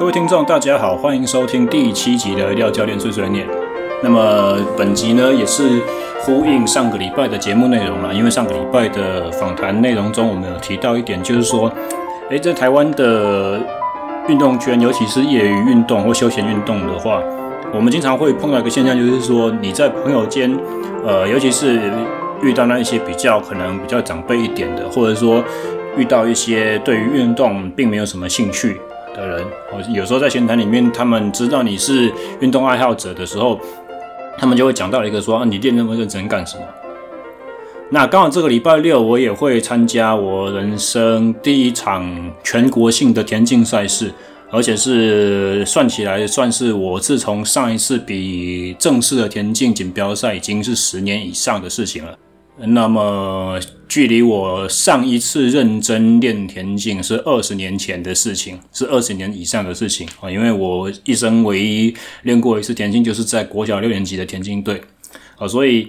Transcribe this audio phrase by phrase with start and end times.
[0.00, 3.46] 各位听众，大家好，欢迎收听第七集的廖教练碎碎念。
[4.02, 5.78] 那么本集呢，也是
[6.22, 11.70] 呼应上个礼拜的节目内容了，因为上个礼拜的访谈内容中，我们有提到一点，就是说，
[12.30, 13.60] 诶，在台湾的
[14.26, 17.22] 运动圈，尤其是业余运动或休闲运动的话，
[17.74, 20.50] 我们经常会碰到一个现象，就是说你在朋友间，
[21.06, 21.78] 呃，尤其是
[22.42, 25.44] 遇到那一些比较可能比较长辈一点的，或者说
[25.94, 28.80] 遇到一些对于运动并没有什么兴趣
[29.14, 33.60] 的人，我有时候在闲谈里面，他们知道你是运动爱好者的时候，
[34.38, 36.62] 他们就会讲到一个说啊，你练那么认真干什么？
[37.92, 44.12] 那刚好这个礼拜六我也会参加我人生第一场全国性的田径赛事，
[44.50, 52.16] 而且是算起来算是我自从上一次比正式的田径锦标赛已经是十年以上的事情了。
[52.66, 60.30] 那么，距离我上一次认真练田径是二十年前的事情，是二十年以上的事情啊！
[60.30, 64.82] 因为我一生唯一练过一次田径，就是在国小六年级的田径队
[65.38, 65.88] 啊，所以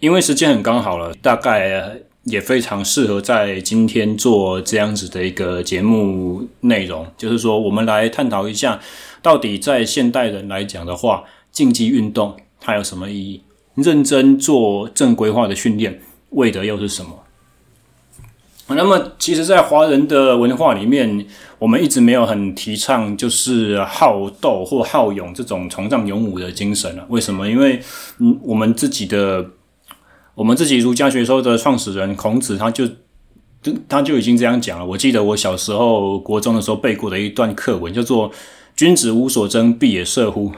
[0.00, 8.78] 因为时间很刚好了，大概也非常适合在今天做这样子的一个节目内容，就是说，我们来探讨一下，
[9.22, 13.42] 到底在现代人来讲的话，竞技运动它有什么意义？
[13.74, 17.18] 认真做正规化的训练，为的又是什么？
[18.68, 21.26] 那么，其实，在华人的文化里面，
[21.58, 27.04] 我们一直没有很提倡就是好斗或好勇这种崇尚勇武的精神啊。
[27.10, 27.46] 为什么？
[27.46, 27.82] 因为，
[28.18, 29.44] 嗯，我们自己的，
[30.34, 32.88] 我们自己儒家学说的创始人孔子，他就，
[33.86, 34.86] 他就已经这样讲了。
[34.86, 38.30] 我记得我小时候国中的时候背过的一段课文，叫做
[38.74, 40.50] “君子无所争，必也射乎”。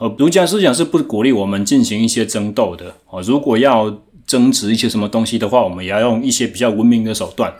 [0.00, 3.20] 呃，儒家思想是不鼓励我们进行一些争斗的哦。
[3.20, 7.52] 如果要争执一些什么东西的话，我们也要用一些比较文明的手段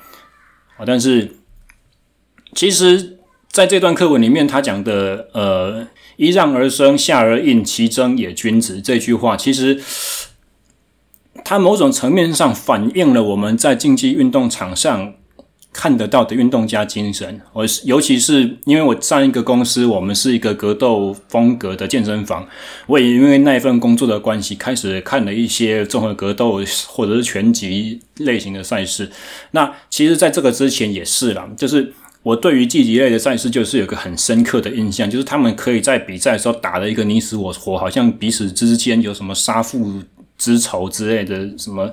[0.78, 0.84] 啊。
[0.86, 1.36] 但是，
[2.54, 3.18] 其实
[3.50, 5.86] 在这段课文里面，他讲的“呃，
[6.16, 9.78] 揖让而生，下而应，其争也君子”这句话，其实
[11.44, 15.12] 它某种层面上反映了我们在竞技运动场上。
[15.72, 22.46] 看得到的运动家精神，我尤其是因为我上一个公司，我们是一个格斗风格的健身房，
[22.88, 29.10] 我也因为那一份工作的关系，开始看了一些综合格斗或者是拳击类型的赛事。
[29.52, 31.92] 那其实，在这个之前也是啦，就是
[32.24, 40.02] 我对于竞技类的赛事，就是有个很深刻的印象，就是他们可以在比赛的时候打了一个你死我活，好像彼此之间有什么杀父
[40.36, 41.88] 之仇之类的什么。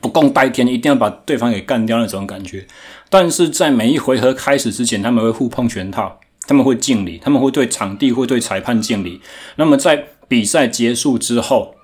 [0.00, 2.66] 不共戴天，一定要把对方给干掉那种感觉。
[3.08, 9.20] 但是在每一回合开始之前，他们会互碰拳套，他们会敬礼，他们会对场地、会对裁判敬礼。
[9.56, 11.74] 那么在比赛结束之后，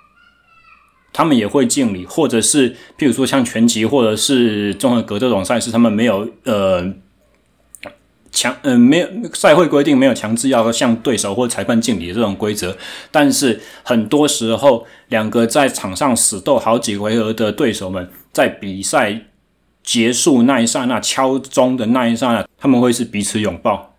[1.12, 6.92] 他们也会敬礼，或者是譬如说像拳击或者是综合格这种赛事，他们没有呃。
[8.36, 12.76] 强嗯、呃，没有赛会规定没有强制要向对手或裁判敬礼的这种规则，
[13.10, 19.22] 但是很多时候，两个在场上死斗好几回合的对手们，在比赛
[19.82, 23.94] 结束那一刹那敲钟的那一刹那，他们会是彼此拥抱，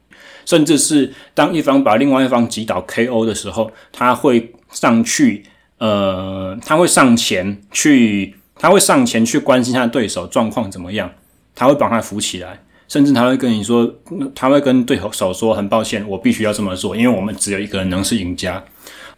[0.46, 5.44] 甚至是当一方把另外一方击倒 KO 的时候，他会上去，
[5.80, 11.10] 呃，他会上前去，他会上前去关心他的对手状况怎么样，
[11.56, 12.60] 他会把他扶起来。
[12.88, 13.94] 甚至他会跟你说，
[14.34, 18.64] 他会跟对手说：“很抱歉，我必须要这么做，因为我们只有一个人能是赢家。”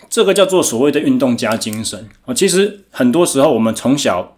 [0.10, 2.34] 这个叫做所谓的运动家精神啊。
[2.34, 4.38] 其实很多时候，我们从小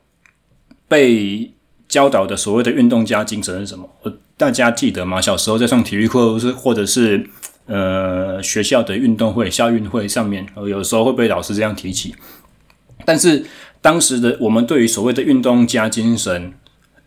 [0.89, 1.53] 被
[1.87, 3.89] 教导的所谓的运动家精神是什么？
[4.35, 5.21] 大家记得吗？
[5.21, 7.25] 小时候在上体育课，或是或者是
[7.67, 12.13] 呃学校的运动会、校运会上面，有时候会被老师这样提起。
[13.05, 13.45] 但是
[13.81, 16.53] 当时的我们对于所谓的运动家精神，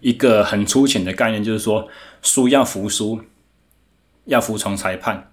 [0.05, 1.89] 一个很粗浅的概念，就是说。
[2.27, 3.21] 输要服输，
[4.25, 5.31] 要服从裁判，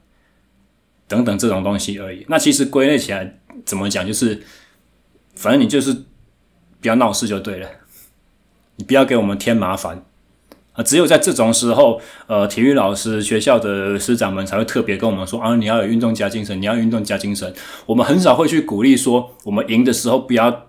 [1.08, 2.26] 等等这种东西而已。
[2.28, 4.06] 那其实归类起来，怎么讲？
[4.06, 4.44] 就是
[5.36, 5.94] 反正你就是
[6.82, 7.70] 不要闹事就对了，
[8.76, 10.04] 你不要给我们添麻烦
[10.74, 10.84] 啊！
[10.84, 17.54] 只有在这种时候，呃，体育老师、学校的师长们才会特别跟我们说啊，你要有运动家精神，你要运动家精神。
[17.86, 20.68] 我们很少会去鼓励说，我们赢的时候不要，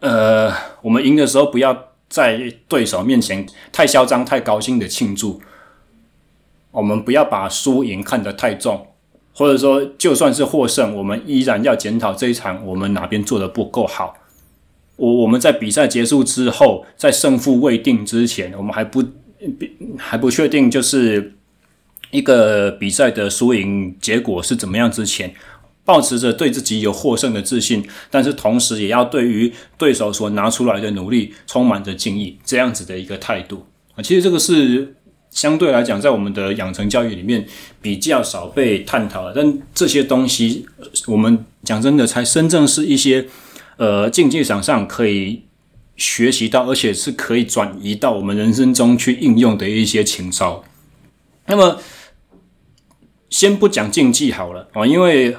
[0.00, 0.50] 呃，
[0.80, 5.40] 我们赢的时候不要在对手面前太嚣张、太高兴的庆祝。
[6.70, 8.86] 我们不要把输赢看得太重，
[9.32, 14.16] 或者说，就算是获胜，我们依然要检讨这一场我们哪边做的不够好。
[14.96, 19.02] 我我们在比赛结束之后，在胜负未定之前，我们还不
[19.96, 21.34] 还不确定，就是
[22.10, 25.32] 一个比赛的输赢结果是怎么样之前，
[25.88, 33.64] 抱持着对自己有获胜的自信，但是同时也要对于对手所拿出来的努力充满着敬意，这样子的一个态度
[33.94, 34.94] 啊，其实这个是。
[35.30, 37.46] 相对来讲，在我们的养成教育里面
[37.82, 39.32] 比较少被探讨的。
[39.36, 40.66] 但这些东西，
[41.06, 43.28] 我们讲真的，才真正是一些
[43.76, 45.42] 呃竞技场上可以
[45.96, 50.64] 学习到，而且是可以转移到我们人生中去应用的一些情操。
[51.46, 51.78] 那么，
[53.28, 55.36] 先不讲竞技好了啊，因为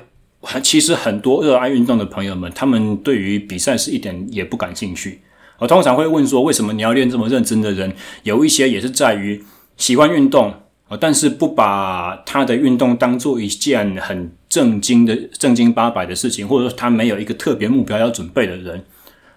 [0.64, 5.22] 其实很多热爱运动的朋友们，他们对于比赛是一点也不感兴趣。
[5.58, 7.94] 我通常会问说，为什么你要练这么认真的人？
[8.24, 9.44] 有一些也是在于。
[9.80, 10.54] 喜欢运动
[10.90, 18.84] 啊，但是不把他的运动当做一件很正经的、正经八百的事情，或者说他没有一个特别目标要准备的人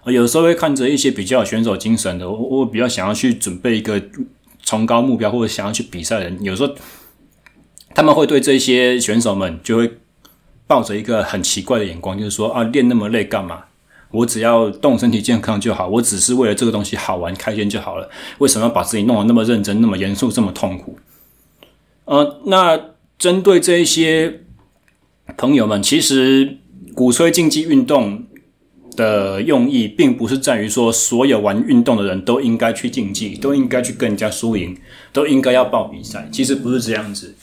[0.03, 4.03] 啊，有时候会看着一些比较有选手精神的，我我比较想要去准备一个
[4.63, 6.75] 崇高目标或者想要去比赛的人，有时候
[7.95, 9.89] 他们会对这些选手们就会
[10.67, 13.63] 抱着一个很奇怪的眼光，就是说啊，练那么累干嘛？
[14.11, 18.07] 我只要动身体健康就好，我只是为了这个东西好玩开心就好了。
[18.37, 20.97] 为什么要把自己弄得那么认真、那么严肃、这么痛苦？
[22.05, 22.79] 呃，那
[23.17, 24.41] 针对这一些
[25.35, 26.59] 朋友们，其实
[26.93, 28.25] 鼓吹竞技运动
[28.95, 34.77] 的用意，并不是在于说所有玩运动的人都应该去竞技，都应该去跟人家输赢，
[35.11, 36.29] 都应该要报比赛。
[36.31, 37.33] 其实不是这样子。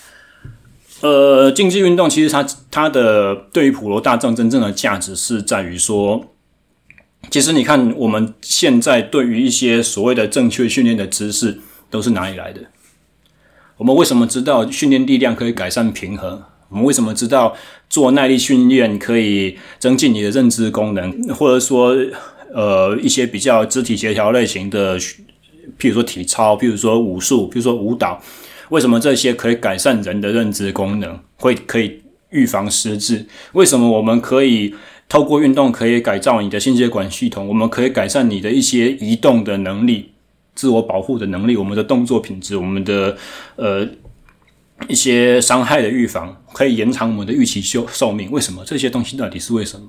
[1.01, 6.27] 呃，竞技运动其实它它的对于普罗大众真正的价值是在于说。
[7.31, 11.61] 其实你看，我们现在对于一些所谓的正确训练的知识
[11.91, 12.63] 都是哪里来的？
[13.77, 16.43] 我们为什么知道训练力量可以改善平衡？
[16.71, 17.55] 我们为什么知道
[17.91, 21.13] 做耐力训练可以增进你的认知功能？
[21.35, 21.95] 或者说，
[22.55, 28.21] 呃，一些比较肢体协调类型的，譬如说体操，譬如说武术，譬如说舞蹈，
[28.71, 33.27] 为什么这些可以改善人的认知功能，会可以预防失智？
[33.53, 34.75] 为什么我们可以？
[35.09, 40.13] 透过运动可以改造你的心血管系统，我们可以改善你的一些移动的能力、
[40.55, 43.17] 自我保护的能力、我们的动作品质、我们的
[43.57, 43.85] 呃
[44.87, 48.31] 一些伤害的预防，可以延长我们的预期寿寿命。
[48.31, 48.63] 为什么？
[48.65, 49.89] 这些东西到底是为什么？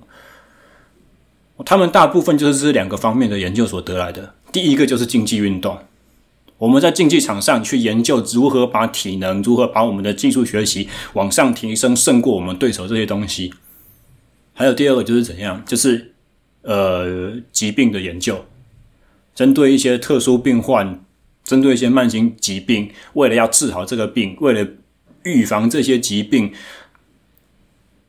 [1.64, 4.34] 他们大部分就是这两个方面的研究所得来的。
[4.52, 5.78] 第一个就是竞技运动，
[6.62, 13.52] 我们在竞技场上去研究如何把体能、如何把我们的技术学习往上提升，胜过我们对手这些东西。
[14.54, 16.14] 还有第二个就是怎样，就是
[16.62, 18.46] 呃疾病的研究，
[19.34, 21.04] 针对一些特殊病患，
[21.44, 24.70] 针对一些慢性疾病，为了要治好这个病，为了
[25.24, 26.54] 预防这些疾病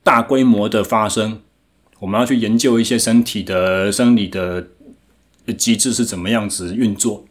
[0.03, 1.41] 大规模的发生，
[2.01, 4.67] 我们要去研究一些身体的生理的
[5.57, 7.25] 机制是怎么样子运作，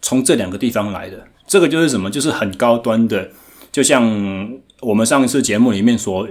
[0.00, 2.10] 从这两个地方来的，这个就是什么？
[2.10, 3.30] 就是很高端的，
[3.70, 4.50] 就像
[4.80, 6.28] 我们上一次节目里面所。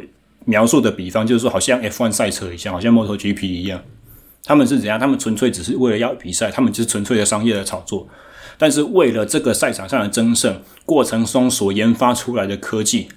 [0.47, 3.81] 描述的比方就是说，好像 F1 赛车一样，好像 MotoGP 一样，
[4.43, 4.99] 他们是怎样？
[4.99, 8.07] 他们纯粹只是为了要比赛，他们就是纯粹的商业的炒作。
[8.55, 13.07] 但是为了这个赛场上的争胜，过程中所研发出来的科技，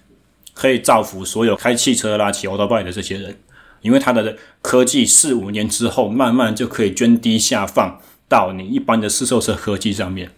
[0.54, 3.36] 可以造福所有开汽车、拉骑欧兜拜的这些人，
[3.82, 10.30] 因为他的科技四五年之后，慢慢就可以涓滴下放到你一般的市售车科技上面。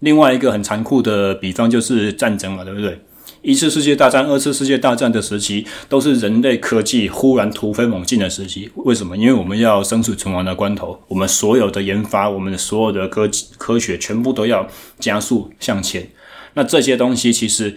[0.00, 2.98] 另外一个很残酷的比方就是战争嘛，对不对？
[3.42, 8.70] 一次世界大战、二次世界大战的时期，都是人类科技忽然突飞猛进的时期。
[8.76, 9.16] 为什么？
[9.16, 14.68] 因为我们要生死存亡的关头，我们所有的研发、我们的所有的科技、科学，全部都要
[15.00, 16.08] 加速向前。
[16.54, 17.74] 那这些东西，其实，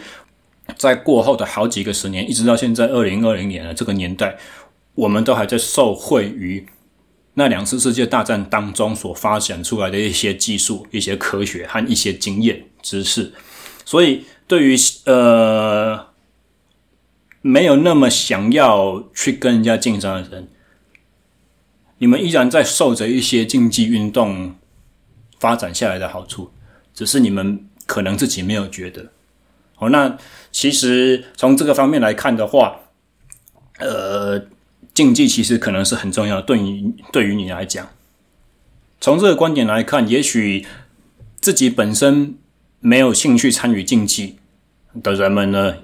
[0.77, 4.37] 在过后的好几个十年，一直到现在二零二零年的这个年代，
[4.93, 6.67] 我们都还在受惠于
[7.35, 13.31] 那两次世界大战当中所发展出来的一些技术、一些科学和一些经验知识，
[13.85, 14.25] 所以。
[14.47, 14.75] 对于
[15.05, 16.09] 呃
[17.41, 20.47] 没有那么想要去跟人家竞争的人，
[21.97, 24.53] 你们依然在受着一些竞技运动
[25.39, 26.51] 发展下来的好处，
[26.93, 29.11] 只是你们可能自己没有觉得。
[29.73, 30.15] 好，那
[30.51, 32.81] 其实从这个方面来看的话，
[33.79, 34.39] 呃，
[34.95, 37.87] 竞技其实可能是很重要的，对于对于你来讲，
[38.99, 40.65] 从这个观点来看，也许
[41.39, 42.37] 自己本身。
[42.81, 44.35] 没有兴趣参与竞技
[45.01, 45.77] 的人们呢，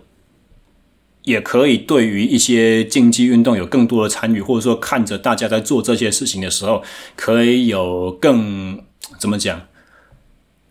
[1.23, 6.83] 也可以对于一些竞技运动有更多的参与，或者说看着大家在做这些事情的时候，
[7.15, 8.83] 可以有更
[9.17, 9.65] 怎么讲，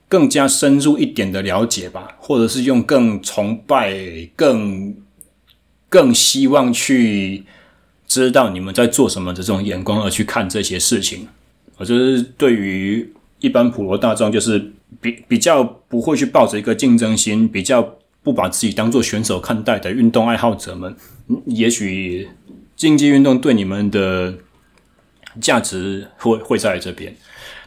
[0.09, 3.93] 更加深入一点的了解吧，或者是用更崇拜、
[4.37, 4.95] 更
[5.89, 7.45] 更希望去
[8.11, 11.27] 知道你们在做什么的这种眼光而去看这些事情。
[11.79, 14.73] 我就是对于一般普罗大众，就是。
[15.01, 20.95] 比比较不会去抱着一个竞争心，比较不把自己当做选手看待的运动爱好者们，
[21.47, 22.29] 也许
[22.75, 24.35] 竞技运动对你们的
[25.41, 27.15] 价值会会在这边。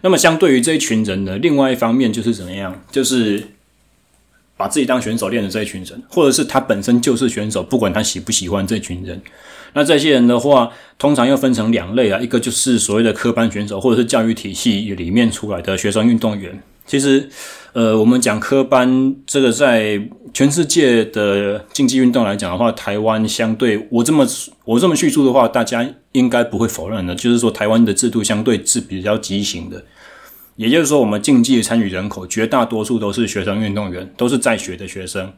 [0.02, 2.84] 那么，相对于这一群人呢，另外一方面就是怎么样？
[2.92, 3.48] 就是
[4.58, 9.20] 把自己当选手练的这一群人，或者是他本身就是选手，不管他喜不喜欢这群人。
[9.74, 16.62] 那这些人的话，通常又分成两类啊，一个就是所谓的科班选手，或者是教育体系里面出来的学生运动员。
[16.86, 17.30] 其实，
[17.72, 20.02] 呃，我们讲科班这个，在
[20.34, 24.28] 全世界的竞技运动来讲的话，台湾相对我这么
[24.66, 29.84] 我这么叙述的话，大家应该不会否认的，就是说台湾的制度相对是比较畸形的。
[30.58, 35.32] 也就是说，我们竞技参与人口绝大多数都是学生运动员，都是在学的学生。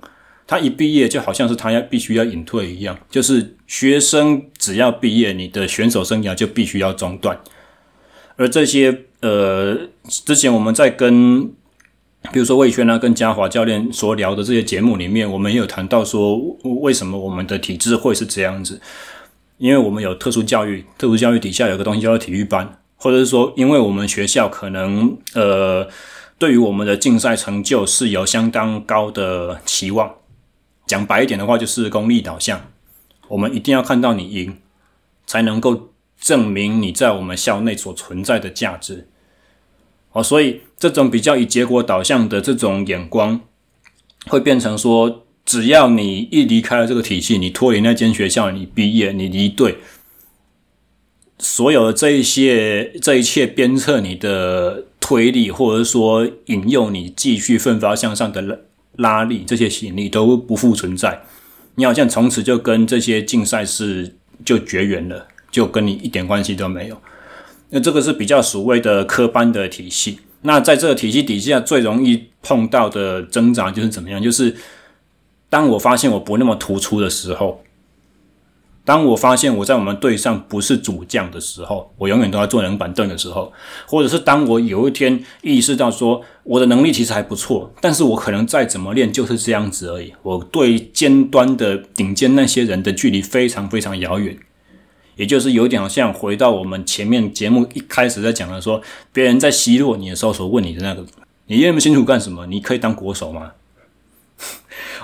[0.47, 7.39] 他一毕业就好像是他要必须要隐退一样，就是学生只要毕业，你的选手生涯就必须要中断。
[8.35, 11.47] 而这些呃，之前我们在跟
[12.31, 16.37] 比如说魏轩啊、跟嘉华教练所聊的这些节目里面，我们也有谈到说，
[16.81, 18.79] 为什么我们的体制会是这样子？
[19.57, 25.87] 因为我们有特殊教育，特殊教育底下有个东西叫做体育班，或者是说，因为我们学校可能呃，
[26.37, 30.13] 对于我们的竞赛成就是有相当高的期望。
[30.86, 32.70] 讲白一点的话，就是功利导向。
[33.27, 34.58] 我们一定要看到你赢，
[35.25, 35.89] 才能够
[36.20, 39.08] 证明你在我们校内所存在的价值。
[40.12, 43.42] 哦，所以这种比较以结果导向的这种眼光，
[44.27, 49.80] 会变成说，只要你一离开了这个体系，你脱离那间学校，你毕业，你离队，
[51.39, 58.42] 所有的这一些这一切鞭策你的推理，或者说引诱你继续奋发向上的
[58.97, 61.21] 拉力，这些吸引力都不复存在。
[61.75, 67.01] 你好像从此就跟这些竞赛事就绝缘了，就跟你一点关系都没有。
[67.69, 70.19] 那这个是比较所谓的科班的体系。
[70.43, 74.21] 那在这个体系底下，最容易碰到的增长就是怎么样？
[74.21, 74.55] 就是
[75.49, 77.61] 当我发现我不那么突出的时候。
[78.86, 83.51] 当我发现我在我们队上不是主将的时候，我永远都在坐冷板凳的时候，
[83.88, 94.38] 或者是当我有一天意识到说我的能力其实还不错，但是我可能再怎么练就是这样子而已，我对尖端的顶尖那些人的距离非常非常遥远，
[95.15, 98.80] 也就是有点好像回到我们前面节目一开始在讲的说，
[99.12, 101.04] 别人在奚落你的时候所问你的那个，
[101.48, 102.46] 你练那么辛苦干什么？
[102.46, 103.54] 你可以当国手吗？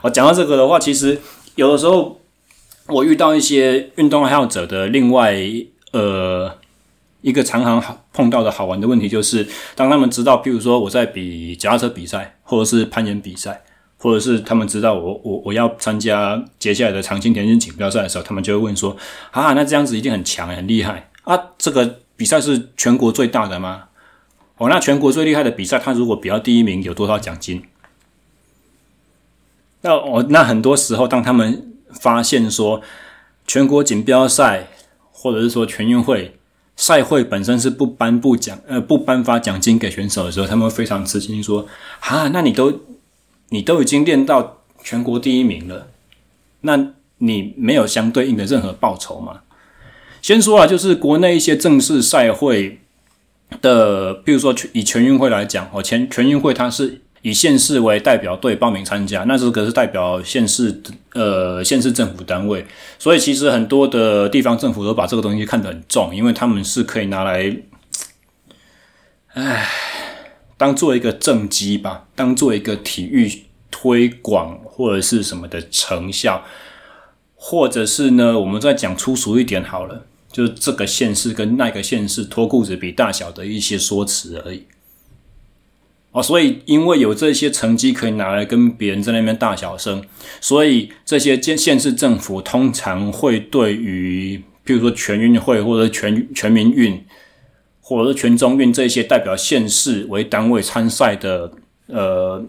[0.04, 1.20] 我 讲到这个的话，其实
[1.56, 2.21] 有的时候。
[2.88, 5.36] 我遇到一些运动爱好者的另外
[5.92, 6.58] 呃
[7.22, 13.62] 一个常常碰到的好玩的问题，就是当他们知道，譬如说我在比脚踏车比赛，或者是攀岩比赛，
[13.98, 18.98] 或者是他们知道我我我要参加接下来的长青田径锦标赛的时候，他们就会问说：
[19.32, 21.40] 啊，那这样子一定很强很厉害啊！
[21.58, 23.86] 这个比赛是全国最大的吗？
[24.58, 27.64] 哦，那全国最厉害的比赛，他如果比到第一名，有多少奖金？
[29.82, 32.82] 那我那很多时候，当他们发现说，
[33.48, 34.68] 全国锦标赛
[35.12, 36.36] 或者是说全运会
[36.76, 41.68] 赛会本身是不颁布奖呃不颁发奖金给选手的时候，他们非常吃惊说
[42.00, 42.82] ：“哈，那你都
[43.50, 45.88] 你都已经练到全国第一名了，
[46.62, 49.42] 那你没有相对应的任何报酬吗？”
[50.22, 52.80] 先说啊，就是国内一些正式赛会
[53.62, 57.02] 的，比如说以全运会来讲，哦，全全运会它是。
[57.24, 60.82] 以县市为代表队报名参加，那这个是代表县市
[61.14, 62.66] 呃县市政府单位，
[62.98, 67.56] 所以其实很多的地方政府都把这个东西看得很重，因为他们是可以拿来，
[69.34, 69.68] 唉，
[70.58, 76.44] 当做一个政绩吧，当做一个体育推广或者是什么的成效，
[77.36, 84.66] 或者是呢，我们再讲粗俗一点好了，就是这个县市跟那个县市脱裤子比大小的一些说辞而已。
[86.14, 90.04] 哦，所以因为有这些成绩可以拿来跟别人在那边大小声，
[90.42, 97.02] 所以这些县县市政府通常会对于，譬如说全运会或者全全民运，
[97.80, 101.50] 或者是全中运这些代表县市为单位参赛的
[101.88, 102.44] 呃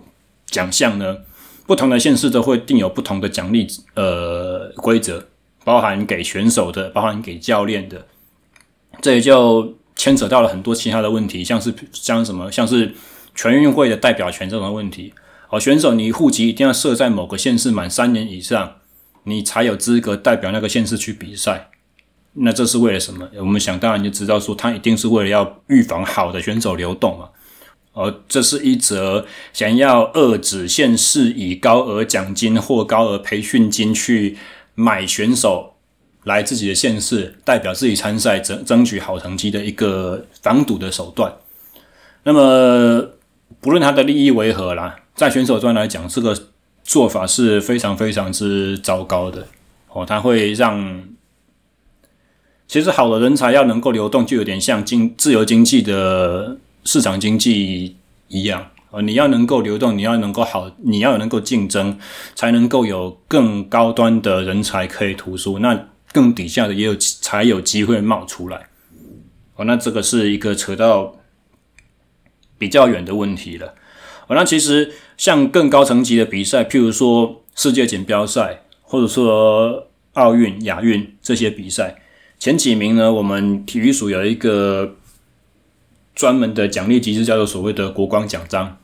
[0.47, 1.19] 奖项呢，
[1.65, 3.65] 不同的县市都会定有不同的奖励
[3.95, 5.25] 呃规则，
[5.63, 8.05] 包含给选手的，包含给教练的，
[9.01, 12.93] 这也就牵扯到了很多其他的问题，像是像什么，像是。
[13.35, 15.13] 全运会的代表权这种问题，
[15.49, 18.77] 哦，选手你户籍一定要设在某个县市满三年以上，
[19.25, 21.71] 你才有资格代表那个县市去比赛。
[22.35, 23.29] 那这是为了什么？
[23.37, 27.29] 我们想当然就知道说，他一定是为了要预防好的选手流动嘛。
[27.93, 34.39] 哦，这是一则想要遏制县市以高额奖金或高额培训金去
[34.75, 35.75] 买选手
[36.25, 41.35] 来自己的县市代表自己参赛，争争取好成绩的一个防堵的手段。
[42.25, 43.11] 那么。
[43.63, 46.37] 不论他的利益为何啦，在选手端来讲，这个
[46.83, 49.47] 做法是非常非常之糟糕的
[49.91, 50.05] 哦。
[50.05, 51.05] 他会让
[52.67, 61.97] 其实好的人才要能够流动，就有点像经自由经济的市场经济一样呃，你要能够流动，你要能够好，你要能够竞争，
[62.35, 68.67] 才能够有更高端的人才可以突出，那更底下的也有才有机会冒出来。
[69.55, 71.15] 哦，那这个是一个扯到
[72.63, 73.75] 比较远的问题了。
[74.29, 82.01] 那其实像更高层级的比赛，譬如说世界锦标赛，或者说奥运、亚运这些比赛，
[82.39, 84.95] 前几名呢，我们体育署有一个
[86.15, 88.79] 专门的奖励机制，叫做所谓的国光奖章。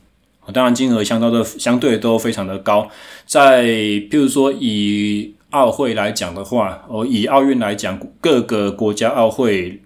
[0.51, 2.89] 当然，金额相当的相对都非常的高。
[3.25, 9.79] 在譬如说以奥会来讲的话，哦，以奥运来讲，各个国家奥会，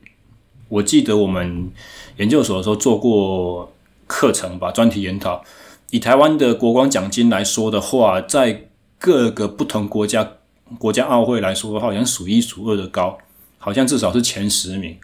[0.69, 1.69] 我记得我们
[2.17, 3.72] 研究所的时候做过
[4.07, 5.43] 课程吧，专题研讨。
[5.91, 8.65] 以台湾的国光奖金来说的话，在
[8.98, 10.27] 各个不同国家
[10.77, 13.17] 国家奥会来说的话，好像数一数二的高，
[13.57, 14.98] 好像至少是前十名。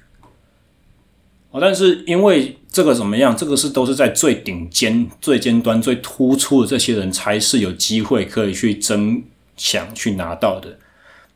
[1.52, 3.36] 哦，但是因为这个怎么样？
[3.36, 9.24] 这个是都是在最顶尖、最尖端、最突出的这些人才是有机会可以去争
[9.58, 10.78] 抢、去拿到的。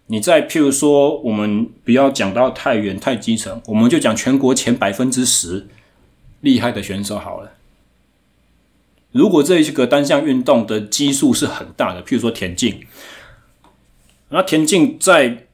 [0.07, 5.67] 你再譬如说，我们不要讲到太远、太基层，我们就讲全国前百分之十
[6.43, 7.53] 厉害的选手好了。
[9.11, 12.85] 如果这一个单项运动的基数是很大的，譬如说田径，
[14.29, 15.47] 那田径在。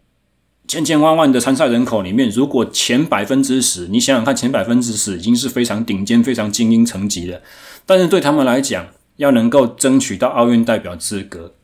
[0.70, 7.42] 千千万万的参赛人口里面，如果前百分之十，你想想看，前百分之十已经是非常顶尖、非常精英层级了。
[7.88, 11.56] 但是对他们来讲，要能够争取到奥运代表资格，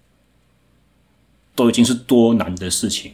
[1.53, 3.13] 都已经是多难的事情。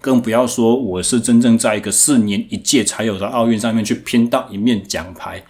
[0.00, 5.44] 更不要说我是真正在一个四年一届才有的奥运上面去拼到一面奖牌。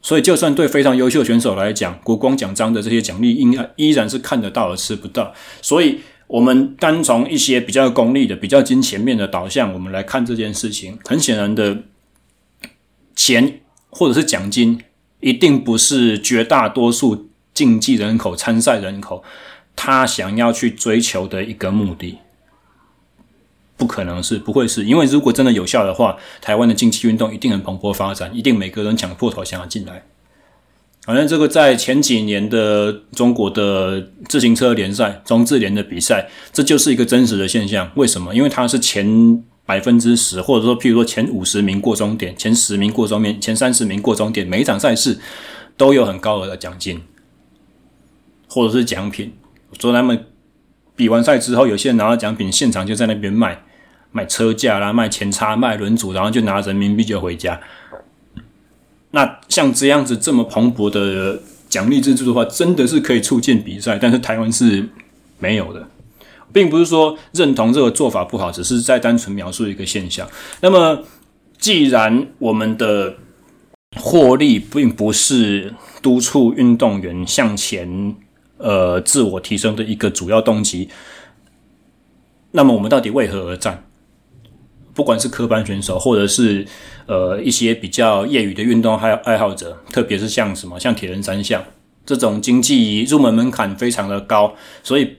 [0.00, 5.34] 所以，就算对非常优秀选手来讲，国光奖章的这些奖励，应该依然是看得到而吃不到。
[5.60, 6.00] 所以。
[6.28, 10.98] 我们单从一些比较功利的、比较金钱面的导向，我们来看这件事情。
[11.04, 11.82] 很显然的，
[13.14, 14.80] 钱或者是奖金，
[15.20, 19.22] 一定不是绝大多数竞技人口、参赛人口
[19.76, 22.16] 他想要去追求的一个目的。
[23.82, 30.04] 不可能是，不会是，因为如果真的有效的话，台湾的竞技运动一定很蓬勃发展，一定每个人抢破头想要进来。
[31.04, 37.90] 反正这个在前几年的中国的自行车联赛中自联的比赛，这就是一个真实的现象。
[37.96, 38.32] 为什么？
[38.32, 45.18] 因为它是前百分之十，或者说譬如说前五十名过终点，前十名过终点，前三十名过终点，每一场赛事
[45.76, 47.02] 都有很高额的奖金，
[48.48, 49.32] 或者是奖品。
[49.80, 50.26] 说他们
[50.94, 53.64] 比完赛之后，有些人拿到奖品，现场就在那边卖，
[54.12, 57.60] 卖车架啦，卖前叉，卖轮组，然后就拿人民币就回家。
[59.10, 64.88] 那像这样子这么蓬勃的奖励制度的话，真的是可以促进比赛，但是台湾是
[65.38, 65.86] 没有的，
[66.52, 70.28] 并不是说认同这个做法不好，只是在单纯描述一个现象。
[70.60, 71.02] 那么，
[71.58, 73.14] 既然我们的
[73.96, 78.16] 获利并不是督促运动员向前
[78.56, 80.88] 呃自我提升的一个主要动机，
[82.52, 83.84] 那么我们到底为何而战？
[84.94, 86.66] 不管是科班选手，或者是
[87.06, 91.64] 呃一些比较业余的运动爱爱好者，特别是像什么像铁人三项
[92.04, 95.16] 这种经济入门门槛非常的高，所以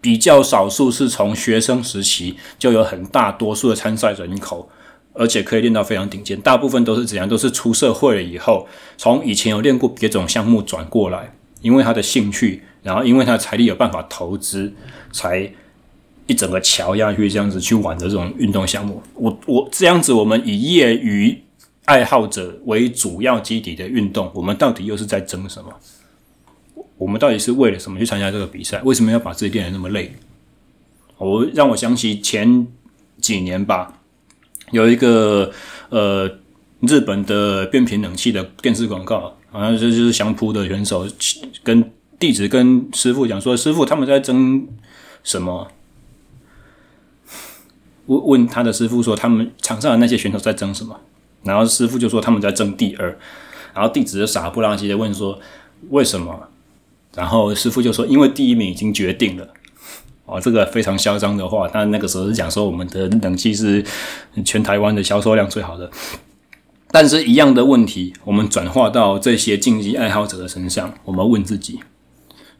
[0.00, 4.70] 比较少数是从学生时期就有很大多数的参赛人口，
[5.12, 6.40] 而且可以练到非常顶尖。
[6.40, 7.28] 大部分都是怎样？
[7.28, 14.72] 都是出社会了以后，从以前有练过别种项目转过来，因为他的兴趣，然后因为他的财力有办法投资，
[15.12, 15.52] 才。
[16.28, 21.36] 一整个桥下去，这样子去玩的这种运动项目，我我这样子，我们以业余
[21.86, 25.72] 爱好者为主要基底的运动，我们到底又是在争什么？
[26.98, 28.82] 我们到底是为了什么去参加这个比赛？
[28.84, 30.12] 为什么要把自己练得那么累？
[31.16, 32.66] 我让我想起前
[33.20, 34.00] 几年吧，
[34.70, 35.50] 有一个
[35.88, 36.30] 呃
[36.80, 41.06] 日本的变频冷气的电视广告，好像这就是相扑的选手
[41.62, 44.68] 跟弟子跟师傅讲说，师傅他们在争
[45.24, 45.66] 什么？
[48.08, 50.98] 问问他的师傅说：“他们场上的那些选手在争什么？”
[51.44, 53.16] 然后师傅就说：“他们在争第二。”
[53.72, 55.38] 然后弟子傻不拉几的问说
[55.90, 56.48] ：“为什么？”
[57.14, 59.48] 然后师傅就说：“因为第一名已经决定了。”
[60.26, 61.68] 哦，这个非常嚣张的话。
[61.72, 63.82] 但那个时候是讲说我们的冷气是
[64.44, 65.90] 全台湾的销售量最好的。
[66.90, 71.80] 但是，一样的问题，我们转化到这些竞技爱好者的身上，我们问自己：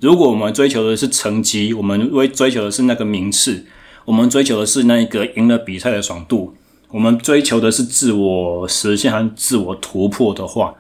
[0.00, 3.64] 如果我们追求的是成绩，我们为追求的是那个名次。
[4.08, 6.54] 我们追求的是那个赢了比赛的爽度，
[6.88, 10.74] 我们追求的是自我实现和自我突破的话，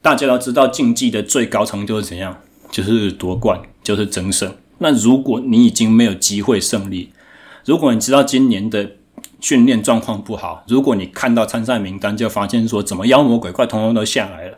[0.00, 2.40] 大家都知道竞技的最高成就是怎样，
[2.70, 4.54] 就是夺冠，就是争胜。
[4.78, 7.12] 那如果你已经没有机会胜利，
[7.66, 8.92] 如果你知道今年的
[9.38, 14.56] 训练状况不好，如果你看到参赛名单就发现说怎么妖魔鬼怪通通都下来了，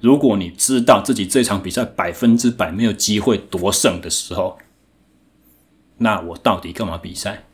[0.00, 4.56] 如果你知道自己这场比赛百分之百没有机会夺胜的时候，
[5.98, 7.44] 那我到底干嘛比赛？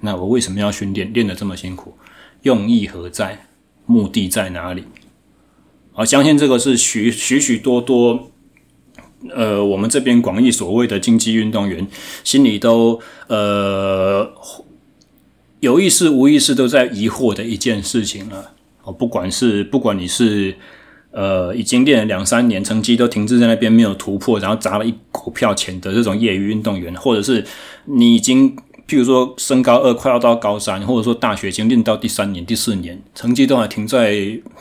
[0.00, 1.12] 那我为什么要训练？
[1.12, 1.96] 练得这么辛苦，
[2.42, 3.46] 用意何在？
[3.86, 4.84] 目的在哪里？
[5.94, 8.30] 我相信这个是许许许多多，
[9.34, 11.86] 呃，我们这边广义所谓的竞技运动员
[12.22, 14.32] 心里都呃
[15.58, 18.52] 有意识无意识都在疑惑的一件事情了。
[18.84, 20.56] 哦，不管是不管你是
[21.10, 27.44] 呃已经练了两三年，成绩都停滞在那边没有突破，然后砸了一股票钱的这种业余运动员，或者是
[27.84, 28.56] 你已经。
[28.88, 34.16] 譬如说，升高二快要到高三，或者说大学已经练到第三年、第四年，成绩都还停在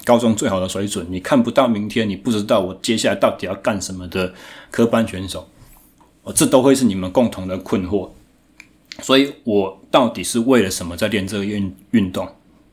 [0.05, 4.31] 高中最好的水准，你看不到明天，你不知道我接下来到底要干什么的
[4.69, 5.49] 科班选手，
[6.21, 8.07] 哦，这都会是你们共同的困惑。
[9.01, 12.29] 所以，我到底是为了什么在练这个运运动？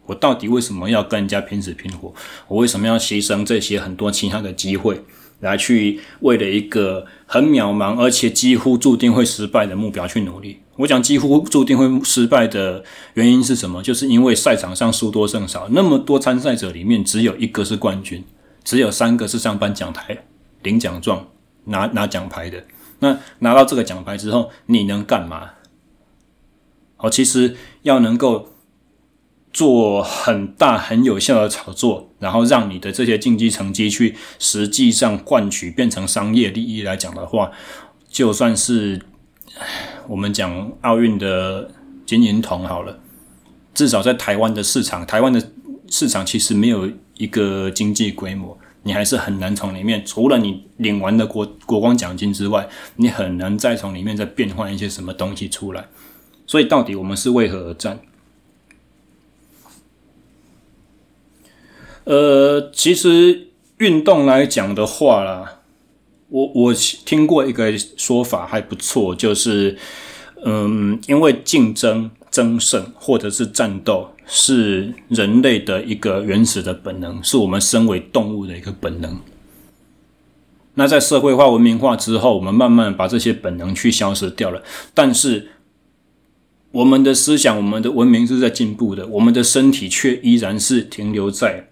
[0.07, 2.15] 我到底为什么要跟人家拼死拼活？
[2.49, 5.03] 我为什么要牺牲这些很多其他的机会，
[5.41, 10.61] 来去为了一个很渺茫而且几乎注定会失败的目标去努力？
[10.77, 13.83] 我讲几乎注定会失败的原因是什么？
[13.83, 18.23] 就是因为赛场上输多胜少，那么多参赛者里面只有一个是冠军，
[18.63, 20.25] 只有三个是上颁奖台
[20.63, 21.29] 领奖状
[21.65, 22.63] 拿拿奖牌的。
[22.99, 25.51] 那拿到这个奖牌之后，你能干嘛？
[26.97, 28.51] 好，其实要能够
[29.57, 37.51] 做很大很有效的炒作，然后让你的这些竞技成绩去实际上换取变成商业利益来讲的话，
[38.11, 39.01] 就算是。
[40.07, 41.71] 我们讲奥运的
[42.05, 42.99] 金银铜好了，
[43.73, 45.43] 至少在台湾的市场，台湾的
[45.89, 55.89] 市场其实没有一个经济规模，你还是很难从里面，除了你领完的国国光奖金之外，你很难再从里面再变换一些什么东西出来。
[56.47, 57.99] 所以，到底我们是为何而战？
[62.07, 65.53] 呃，其实运动来讲的话啦。
[66.29, 69.79] 我我听过一个说法还不错，就是，
[70.45, 79.21] 嗯，因为竞争、争胜或者是战斗是人类的一个原始的本能，是我们身为动物的一个本能。
[80.75, 84.63] 那在社会化、文明化之后，我们慢慢把这些本能去消失掉了。
[84.93, 85.49] 但是，
[86.73, 91.69] 我们的思想、我们的文明是在进步的，我们的身体却依然是停留在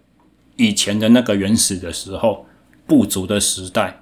[0.56, 2.46] 以前的那个原始的时候，
[2.86, 4.00] 部族的时代。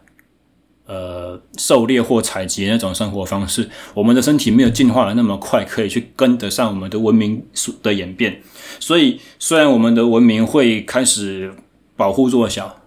[0.85, 7.47] 呃，狩猎或采集那种生活方式，我们的身体没有进化的那么快，可以去跟得上我们的文明
[7.83, 8.43] 的演变。
[8.81, 11.55] 所以，虽然我们的文明会开始
[11.97, 12.83] 保护弱小，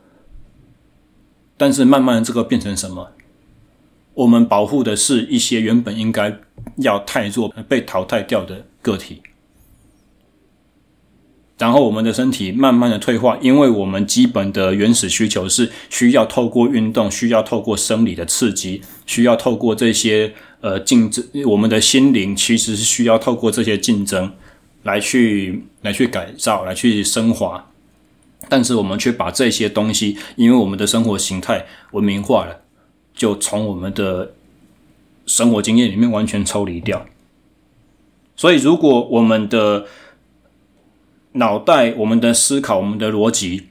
[1.56, 3.12] 但是慢慢的这个变成什么？
[4.14, 6.38] 我们保护的是一些原本应该
[6.78, 9.24] 要太弱、被淘汰掉的个体。
[11.58, 24.34] 然后我们的身体慢慢的退化，因为我们基本的原始需求是需要透过运动，需要透过生理的刺激，需要透过这些呃竞争，我们的心灵其实是需要透过这些竞争
[24.84, 27.70] 来去来去改造，来去升华。
[28.50, 32.62] 但是我们却把这些东西，因为我们的生活形态文明化了，
[33.16, 34.34] 就从我们的
[35.26, 37.06] 生活经验里面完全抽离掉。
[38.36, 39.86] 所以如果我们的
[41.36, 43.64] 脑袋，我们的思考，我们的逻辑，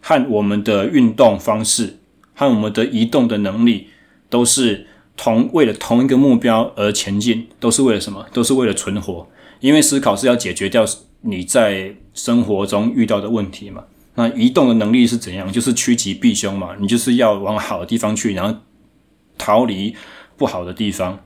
[0.00, 1.98] 和我们的运动方式，
[2.34, 3.88] 和我们的移动的能力，
[4.30, 4.86] 都是
[5.16, 8.24] 同为了同一个目标而前进，都是为了什么？
[8.32, 9.26] 都是为了存活。
[9.58, 10.84] 因为思考是要解决掉
[11.22, 13.82] 你在生活中遇到的问题嘛。
[14.14, 15.50] 那移动的能力是怎样？
[15.50, 16.76] 就是趋吉避凶嘛。
[16.78, 18.60] 你就是要往好的地方去，然后
[19.36, 19.96] 逃离
[20.36, 21.18] 不好的地方。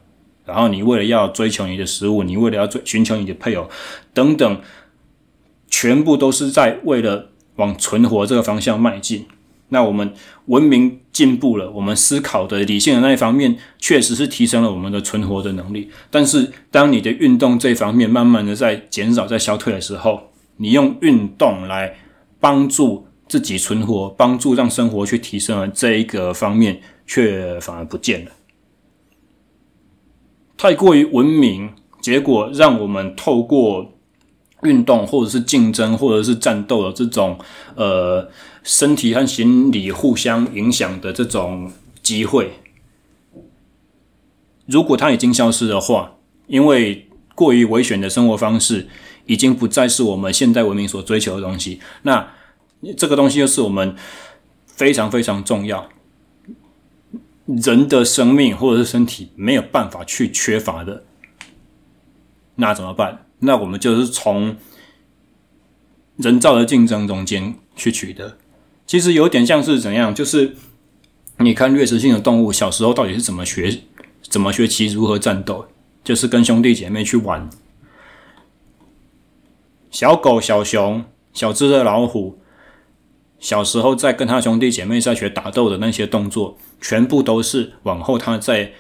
[0.46, 3.68] 然后你为了要追求你的食物，你为了要追寻求你的配偶
[4.14, 4.60] 等等。
[5.80, 9.26] 全部都是在为了往存活这个方向迈进。
[9.68, 10.12] 那我们
[10.46, 15.88] 文明进步了，我们思考的理性的那一方面确实是提升了我们的存活的能力。
[16.10, 21.94] 但是，当你的运动这方面慢慢的在减少、在消退的时候，你用运动来
[22.40, 28.32] 帮助自己存活、帮助让生活去提升了这一个方面，却反而不见了。
[30.56, 33.92] 太过于文明，结果让我们透过。
[34.62, 37.38] 运动或者是竞争或者是战斗的这种
[37.76, 38.28] 呃
[38.64, 41.70] 身体和心理互相影响的这种
[42.02, 42.52] 机会，
[44.66, 46.16] 如果它已经消失的话，
[46.46, 48.88] 因为过于危险的生活方式
[49.26, 52.32] 已经不再是我们现代文明所追求的东西，那
[52.96, 53.94] 这个东西又是我们
[54.66, 55.88] 非常非常重要，
[57.46, 61.04] 人的生命或者是身体没有办法去缺乏的，
[62.56, 63.26] 那怎么办？
[63.40, 64.56] 那我们就是从
[66.16, 68.36] 人造的竞争中间去取得，
[68.86, 70.56] 其实有点像是怎样，就是
[71.38, 73.82] 你看掠食性的动物小时候到底是怎么学，
[74.22, 75.66] 怎么学习如何战斗，
[76.02, 77.48] 就是跟兄弟姐妹去玩。
[79.90, 82.38] 小狗、小熊、小只的老虎，
[83.38, 88.72] 小时候在跟他兄弟姐妹在学打斗的那些动作，全部都是往后他在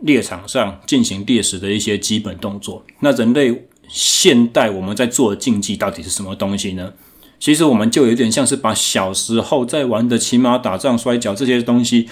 [0.00, 2.84] 猎场上进行猎食的一些基本动作。
[3.00, 6.92] 那人类现代我们在做的竞技到底是什么东西呢？
[7.40, 12.08] 其实我们就有点像是把小时候在玩的骑马、打仗、摔跤这些东西，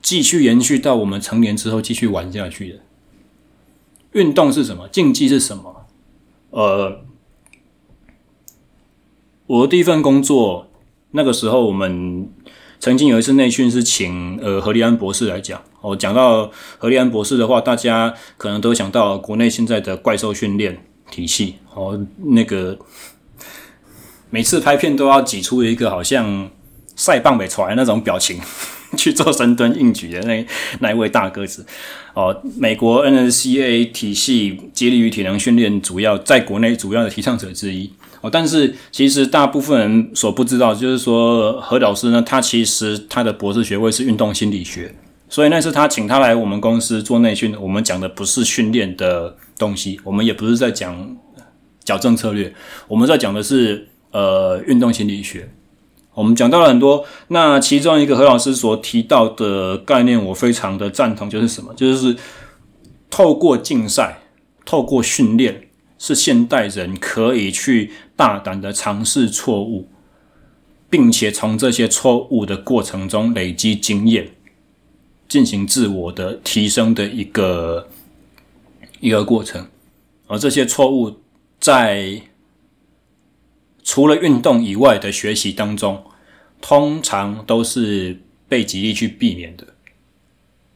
[0.00, 2.78] 继续延续到我们成年之后继续玩下去的。
[4.12, 4.88] 运动是什么？
[4.88, 5.86] 竞技是什么？
[6.50, 7.04] 呃，
[9.46, 10.68] 我的第一份工作，
[11.10, 12.30] 那个时候我们
[12.80, 15.62] 曾经有一次内训是请呃何立安博士来讲。
[15.80, 21.56] 哦，讲到何立安博士的话，大家可能都想到国内现在的怪兽训练体系。
[21.74, 22.78] 哦，那个。
[24.28, 26.50] 每次拍片都要挤出一个好像
[26.96, 28.40] 赛棒没出来那种表情
[28.98, 30.44] 去做深蹲硬举的那
[30.80, 31.64] 那一位大个子
[32.12, 37.90] 哦，美国 NSCA 体系肌力与体能训练主要在国内主要的提倡者之一
[38.30, 44.94] 但是其实大部分人所不知道就是说何老师呢，他其实他的博士学位是运动心理学，
[45.28, 51.16] 所以那次他请他来我们公司做内训，我们讲的不是训练的东西，我们也不是在讲
[51.84, 52.52] 矫正策略，
[52.88, 53.88] 我们在讲的是。
[54.12, 55.50] 呃，运动心理学，
[56.14, 57.04] 我们讲到了很多。
[57.28, 61.74] 那其中一个何老师所提到的概念，我非常的赞同，就是什么？
[61.74, 62.16] 就是
[63.10, 64.20] 透过竞赛，
[64.64, 65.65] 透过训练，
[65.98, 69.88] 是现代人可以去大胆的尝试错误，
[70.90, 74.30] 并且从这些错误的过程中累积经验，
[75.28, 77.88] 进行自我的提升的一个
[79.00, 79.68] 一个过程。
[80.26, 81.20] 而这些错误
[81.60, 82.22] 在
[83.82, 86.04] 除了运动以外的学习当中，
[86.60, 89.68] 通常都是被极力去避免的。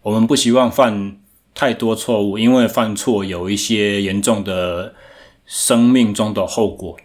[0.02, 1.20] 我们不希望犯
[1.54, 4.94] 太多错误，因为犯错有一些严重的
[5.50, 6.96] 生命中的后果，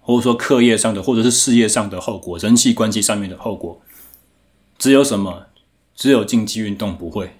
[0.00, 3.80] 或者说课业上的，或者是事业上的后果，人际关系上面的后果。
[4.76, 5.46] 只有什么？
[5.94, 7.36] 只有竞技运动不会。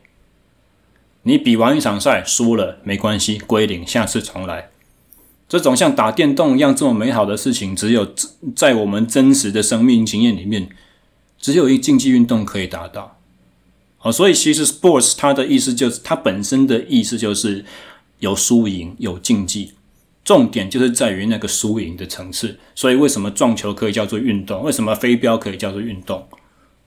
[1.24, 4.70] 你比完一场赛输了没关系，归零，下次重来。
[5.48, 8.14] 这种像打电动一样这么美好的事情，只有
[8.54, 10.68] 在我们真实的生命经验里面，
[11.40, 13.18] 只有一竞技运动可以达到。
[13.98, 17.64] 好，所以其实 sports 它的意思就是它本身的意思就是
[18.22, 19.72] 有输赢有竞技，
[20.24, 22.58] 重点就是在于那个输赢的层次。
[22.74, 24.62] 所以为什么撞球可以叫做运动？
[24.62, 26.26] 为什么飞镖可以叫做运动？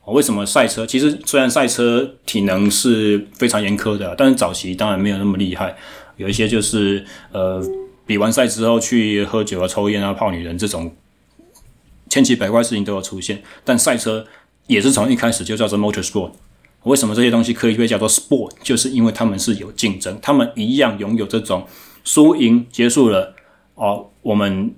[0.05, 0.85] 为什么赛车？
[0.85, 5.75] 其实虽然赛车体能是非常严苛的，但是早期当然没有那么厉害，
[6.17, 7.63] 有一些就是呃。
[8.07, 10.95] 比完赛之后去喝酒啊、抽烟啊、泡女人这种
[12.07, 14.23] 千奇百怪事情都有出现，但赛车
[14.67, 16.29] 也是从一开始就叫做 motor sport。
[16.85, 18.51] 为什么这些东西可以被叫做 sport？
[18.63, 21.67] 就是因为他们是有竞争，他们一样拥有这种
[22.03, 23.35] 输赢结束了
[23.73, 24.73] 哦，我们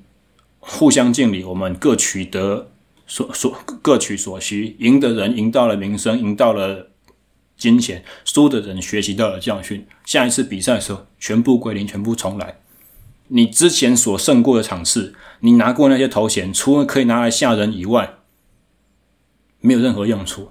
[0.59, 2.71] 互相敬礼，我们各取得
[3.05, 6.89] 所所各取所需，赢的人赢到了名声，赢到了
[7.57, 9.85] 金钱；输的人学习到了教训。
[10.05, 12.59] 下一次比赛的时候，全部归零，全部重来。
[13.27, 18.13] 你之前所胜过的场次，你拿过那些头衔，除了可以拿来吓人以外，
[19.59, 20.49] 没有任何用处。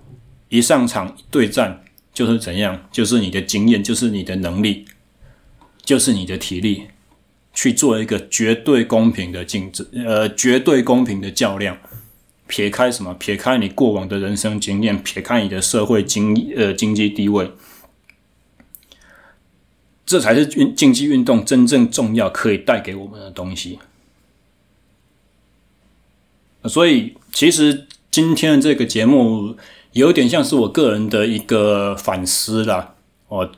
[0.56, 2.88] 一上场对战就是怎样？
[2.90, 4.86] 就是你的经验，就是你的能力，
[5.84, 6.84] 就是你的体力，
[7.52, 11.76] 去做一个绝对公平的竞争，呃，绝对公平的较量。
[12.48, 13.12] 撇开什么？
[13.14, 17.50] 撇开你过往的人生经验，撇开你的社会经呃经济地位。
[20.06, 23.80] 这才是运竞技运动真正重要可以带给我们的东西。
[26.62, 29.56] 所以，其实今天的这个节目
[29.96, 32.94] 有点像是我个人的一个反思啦。
[33.28, 33.50] 哦，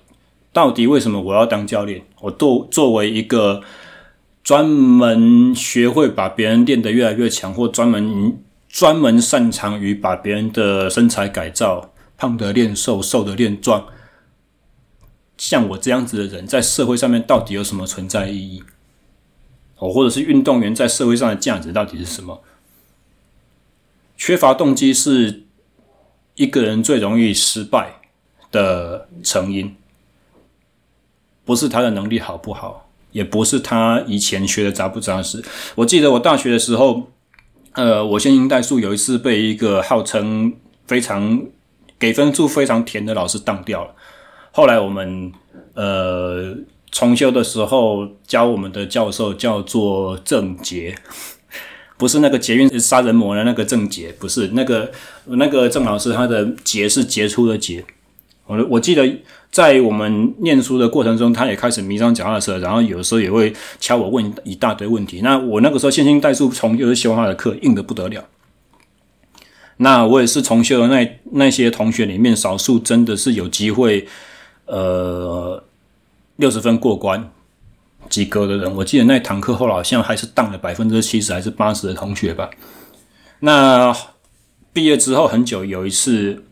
[0.53, 2.05] 到底为什么我要当教练？
[2.21, 3.61] 我作作为一个
[4.45, 13.87] 专门学会把别人练得越来越强，或专门专门擅长于把别人的身材改造，胖的练瘦，瘦的练壮。
[15.37, 18.63] 像我这样子的人，在社会上面到底有什么存在意义？
[19.79, 22.43] 哦，或者是运动员在社会上的价值到底是什么？
[24.17, 25.48] 缺乏动机是
[26.39, 27.97] 一个人最容易失败
[28.53, 29.75] 的成因，
[31.45, 35.43] 不是他的能力好不好，也不是他以前学的扎不扎实。
[35.75, 37.11] 我记得我大学的时候，
[37.73, 40.55] 呃，我线性代数有一次被一个号称
[40.87, 41.43] 非常
[41.99, 43.93] 给分数非常甜的老师当掉了。
[44.53, 45.33] 后来我们
[45.75, 46.57] 呃
[46.93, 50.97] 重修的时候，教我们的教授叫做郑捷，
[51.99, 54.91] 不是那个捷运杀人魔的那个郑杰，不是那个
[55.27, 57.85] 那个郑老师，他的杰是杰出的杰。
[58.47, 59.07] 我我记得
[59.51, 65.21] 在我们念书的过程中，他也开始迷上脚踏车，然后有时候也会敲我问一大堆问题。
[65.23, 68.25] 那我那个时候线性代数重修修他的课，硬得不得了。
[69.79, 74.09] 那我也是重修的那那些同学里面，少数真的是有机会，
[74.65, 75.63] 呃，
[76.37, 77.31] 六十分过关
[78.09, 78.75] 及格的人。
[78.77, 82.51] 我记得那堂课后好像还是当了百分之七十还是八十的同学吧。
[83.41, 83.95] 那
[84.73, 86.45] 毕业之后很久，有一次。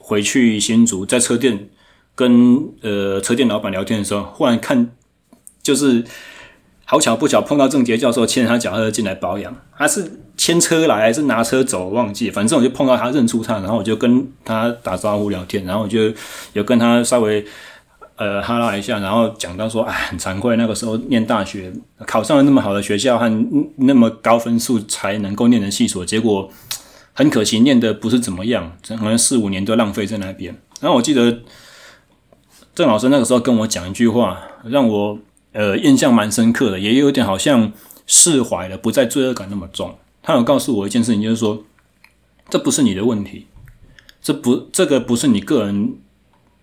[0.00, 1.68] 回去新竹，在车店
[2.14, 4.90] 跟呃车店老板聊天的时候，忽然看
[5.62, 6.02] 就是
[6.86, 16.10] 好巧不巧碰到郑杰教授牵着他脚踏车进来保养，他是牵车来还是拿车走，忘记，反正我就碰到他认出他，然后我就跟他打招呼聊天，然后我就
[16.54, 17.44] 有跟他稍微
[18.18, 21.72] 呃哈拉一下，然后讲到说，哎，很惭愧，那个时候念大学
[22.06, 23.28] 考上了那么好的学校和
[23.76, 26.50] 那么高分数才能够念的系所，结果。
[27.14, 30.56] 很可惜，念的不是怎么样，可能四五年都浪费在那边。
[30.80, 31.40] 然后我记得
[32.76, 35.18] 郑老师那个时候跟我讲一句话，让我
[35.50, 37.72] 呃印象蛮深刻的，也有点好像
[38.06, 39.98] 释怀了，不再罪恶感那么重。
[40.22, 41.64] 他有告诉我一件事情，就是说，
[42.48, 43.48] 这不是你的问题，
[44.22, 45.96] 这不这个不是你个人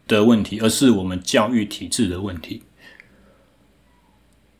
[0.07, 2.63] 的问题，而是我们教育体制的问题。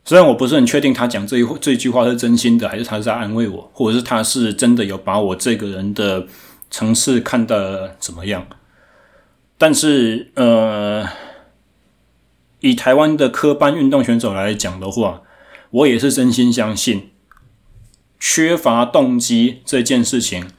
[0.04, 6.28] 虽然我不是很确定他讲这一这句话是真心的，还是他是在安慰我，或者是他是真的有把我这个人的
[6.70, 8.46] 层次看得怎么样，
[9.58, 11.08] 但是呃，
[12.60, 15.24] 以台湾的科班运动选手来讲的话，
[15.72, 17.10] 我也是真心相信，
[18.20, 20.52] 缺乏动机这件事情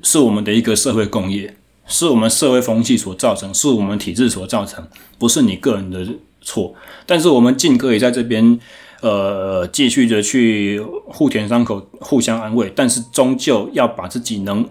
[0.00, 1.56] 是我们的一个社会共业，
[1.88, 4.86] 是我们社会风气所造成，是我们体制所造成，
[5.18, 6.06] 不是你个人的。
[6.40, 6.72] 错，
[7.04, 8.58] 但是我们尽可以在这边，
[9.02, 12.72] 呃，继续的去互舔伤口，互相安慰。
[12.74, 14.66] 但是终究要把自己能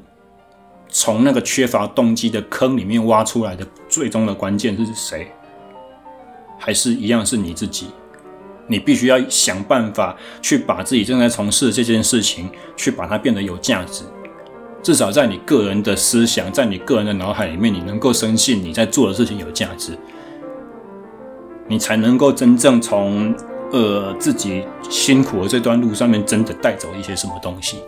[0.89, 5.27] 从那个缺乏动机的坑里面挖出来的，最终的关键是谁？
[6.57, 7.87] 还是一样是你自己？
[8.67, 14.03] 你必须要想办法去把自己正在从事这件事情，去把它变得有价值。
[14.81, 19.97] 至少在你个人的思想，在你个人的脑海里面，你能够深信你在做的事情有价值。
[21.69, 23.35] 你才能够真正从
[23.71, 27.79] 呃自己辛苦的这段路上面真的带走一些什么东西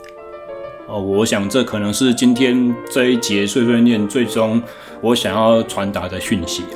[0.86, 4.62] 哦，我想这可能是今天这一节碎碎念最终
[5.00, 6.76] 我想要传达的讯息啊。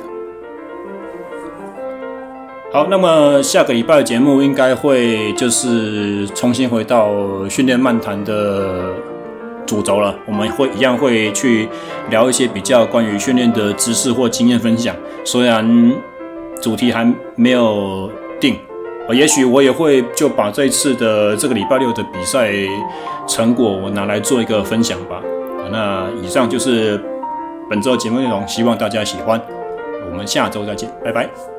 [2.72, 8.94] 好，那么下个礼拜的节目应该会就是重新回到训练漫谈的
[9.66, 11.68] 主轴了，我们会一样会去
[12.10, 15.92] 聊一些比较关于训练的知识或经验分享，虽然。
[16.62, 18.56] 主题还没有定，
[19.12, 22.50] 也许我也会就把这次的这个礼拜六的比赛
[23.26, 25.20] 成果我拿来做一个分享吧。
[25.70, 26.98] 那以上就是
[27.68, 29.38] 本周节目内容，希望大家喜欢。
[30.10, 31.53] 我们下周再见，拜拜。